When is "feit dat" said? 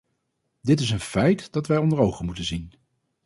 0.99-1.67